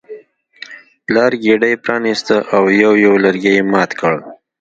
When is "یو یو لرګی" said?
2.81-3.51